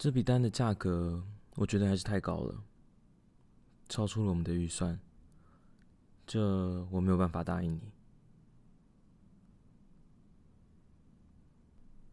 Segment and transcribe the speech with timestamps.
[0.00, 1.22] 这笔单的价格，
[1.56, 2.64] 我觉得还是太高了，
[3.86, 4.98] 超出了我们的预算，
[6.26, 7.92] 这我没有办法答应你。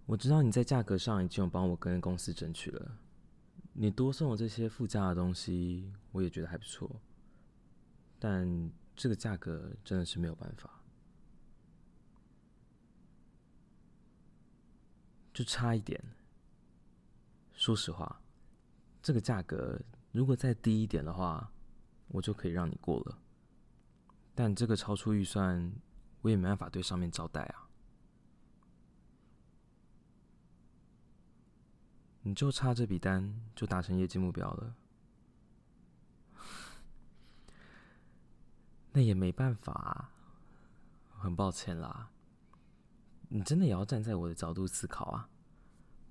[0.05, 2.97] 我知道你在价格上已经有帮我跟公司争取了，
[3.71, 6.93] 你多送我这些附加的东西，我也觉得还不错，
[8.19, 10.81] 但这个价格真的是没有办法，
[15.33, 16.03] 就差一点。
[17.67, 18.21] 说实话，
[19.01, 19.77] 这个价格
[20.13, 21.51] 如果再低一点的话，
[22.07, 23.19] 我就可以让你过了，
[24.33, 25.73] 但这个超出预算，
[26.21, 27.67] 我也没办法对上面交代啊。
[32.21, 34.73] 你就差这笔单就达成业绩目标了，
[38.93, 40.09] 那也没办法啊，
[41.19, 42.11] 很抱歉啦。
[43.27, 45.29] 你真的也要站在我的角度思考啊。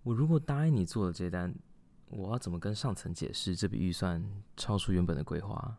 [0.07, 1.53] 我如果答应你做了这单，
[2.11, 4.25] 我要怎么跟上层解释这笔预算
[4.57, 5.79] 超出原本的规划？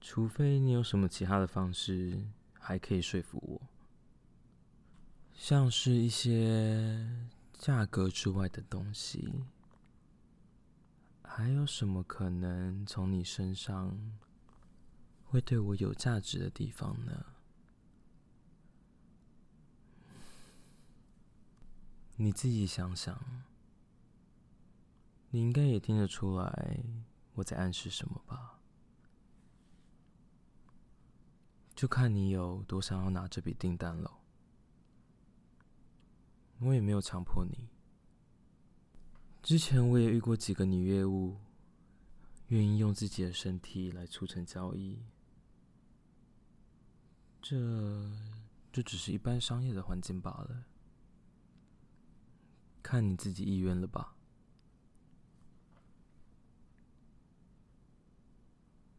[0.00, 3.60] 除非你有什么其他的方式还可以说服我。
[5.34, 7.04] 像是一些
[7.54, 9.42] 价格之外的东西，
[11.24, 13.98] 还有什么可能从你身上
[15.24, 17.26] 会对我有价值的地方呢？
[22.22, 23.18] 你自己想想，
[25.30, 26.84] 你应该也听得出来
[27.32, 28.60] 我在暗示什么吧？
[31.74, 34.18] 就看你有多想要拿这笔订单了。
[36.58, 37.70] 我也没有强迫你。
[39.42, 41.38] 之前我也遇过几个女业务，
[42.48, 45.02] 愿意用自己的身体来促成交易。
[47.40, 47.56] 这，
[48.70, 50.66] 这只是一般商业的环境罢了。
[52.82, 54.14] 看你自己意愿了吧。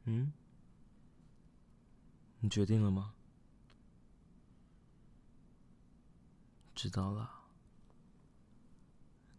[0.06, 0.34] 嗯？
[2.40, 3.14] 你决定了吗？
[6.74, 7.40] 知道了。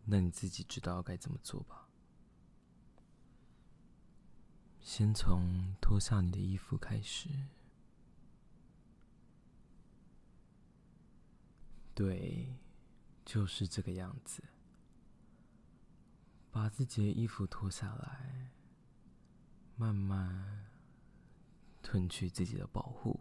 [0.04, 1.88] 那你自己知道该怎么做吧。
[4.80, 7.28] 先从脱下你的衣服开始。
[11.94, 12.54] 对，
[13.24, 14.42] 就是这个样子。
[16.50, 18.50] 把自己的衣服脱下来，
[19.76, 20.66] 慢慢
[21.82, 23.18] 褪去自己的保护。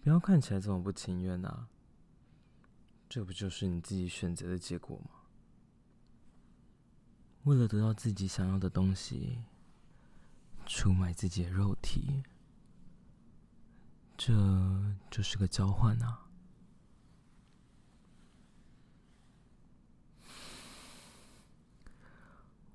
[0.00, 1.68] 不要看起来这么不情愿啊。
[3.08, 5.10] 这不就是你自己选择的结果吗？
[7.44, 9.42] 为了得到自己想要的东西，
[10.64, 12.22] 出卖自己的肉体，
[14.22, 14.34] 这
[15.10, 16.28] 就是个交换啊！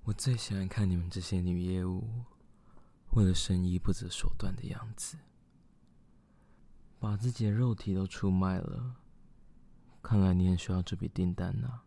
[0.05, 2.23] 我最喜欢看你们这些女业务
[3.11, 5.19] 为了生意不择手段的样子，
[6.99, 8.95] 把自己的肉体都出卖了。
[10.01, 11.81] 看来你很需要这笔订单呢。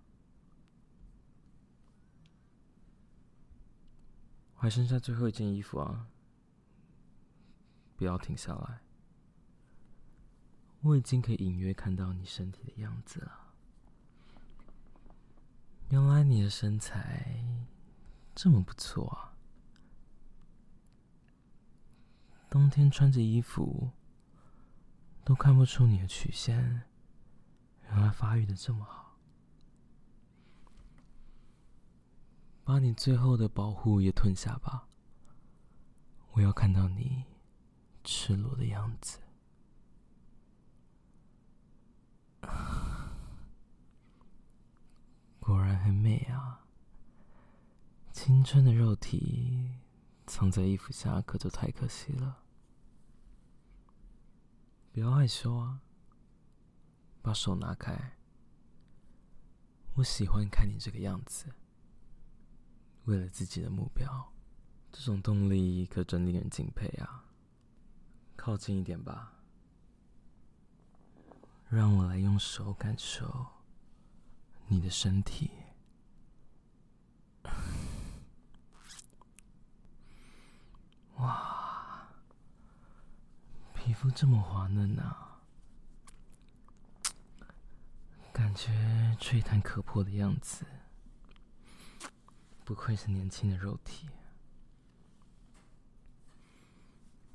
[4.55, 6.07] 还剩下最后一件衣服啊，
[7.97, 8.83] 不要停下来。
[10.81, 13.55] 我已经可以隐约看到你身体的样子了。
[15.91, 17.45] 原来你的身材
[18.35, 19.35] 这么不错啊！
[22.49, 23.91] 冬天穿着衣服
[25.25, 26.85] 都看不出你的曲线。
[27.91, 29.19] 原来发育的这么好，
[32.63, 34.87] 把你最后的保护也吞下吧。
[36.33, 37.25] 我要看到你
[38.05, 39.19] 赤裸的样子。
[45.41, 46.65] 果然很美啊！
[48.13, 49.71] 青春的肉体
[50.27, 52.43] 藏在衣服下，可就太可惜了。
[54.93, 55.81] 不要害羞啊！
[57.23, 58.17] 把手拿开，
[59.95, 61.55] 我喜欢看你这个样子。
[63.05, 64.33] 为了自己的目标，
[64.91, 67.25] 这种动力可真令人敬佩啊！
[68.37, 69.33] 靠近一点吧，
[71.69, 73.47] 让我来用手感受
[74.67, 75.51] 你的身体。
[84.19, 85.39] 这么滑嫩啊！
[88.33, 90.67] 感觉吹弹可破的样子，
[92.65, 94.09] 不愧是年轻的肉体，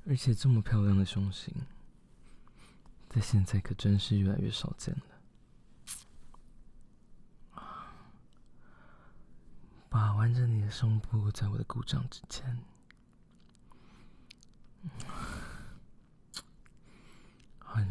[0.06, 1.54] 而且这么漂亮的胸型，
[3.08, 5.02] 在现在可真是越来越少见了。
[9.88, 12.58] 把玩着你的胸部在我的鼓掌之间，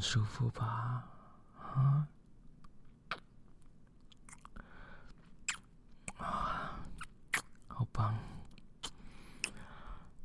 [0.03, 1.01] 舒服吧？
[1.57, 2.07] 啊？
[6.17, 6.77] 啊，
[7.69, 8.13] 好棒，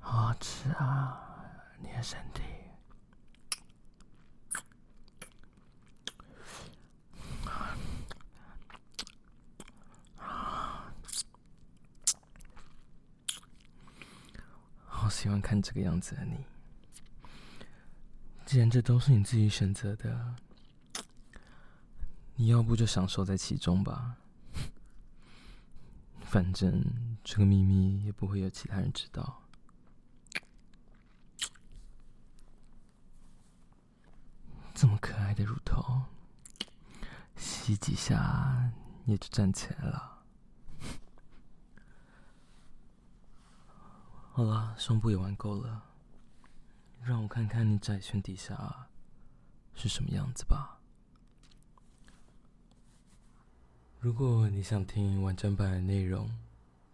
[0.01, 1.17] 好好吃啊！
[1.79, 2.43] 你的身体。
[10.19, 10.93] 啊
[14.87, 16.45] 好喜欢看这个样子的你。
[18.49, 20.35] 既然这都是你自己选择的，
[22.37, 24.17] 你要不就享受在其中吧。
[26.23, 26.83] 反正
[27.23, 29.43] 这个秘密也不会有其他人知道。
[34.73, 36.05] 这么可爱的乳头，
[37.37, 38.73] 吸几下
[39.05, 40.23] 也就站起来了。
[44.33, 45.88] 好了，胸部也玩够了，
[47.03, 48.89] 让我看看你窄裙底下
[49.75, 50.81] 是什么样子吧。
[54.01, 56.31] 如果你想听完整版的内容，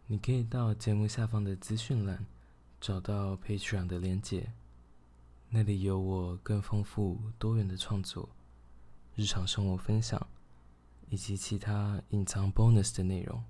[0.06, 2.24] 你可以到节目下方的资讯栏
[2.80, 4.52] 找到 Patreon 的连接，
[5.50, 8.28] 那里有我更丰富多元的创作、
[9.14, 10.26] 日常生活分享
[11.08, 13.44] 以及其他隐藏 bonus 的内容。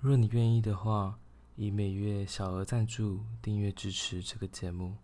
[0.00, 1.18] 若你愿意的话，
[1.60, 4.94] 以每月小额赞助订阅支持这个节目，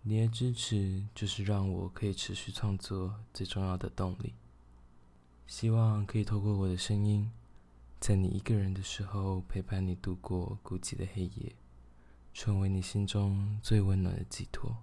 [0.00, 4.32] 你的支持就是让我可以持续创作最重要的动力。
[5.46, 7.30] 希望可以透过我的声音，
[8.00, 11.54] 在你一个人的时候陪伴你度过孤寂的黑夜，
[12.32, 14.74] 成为你心中最温暖的寄托。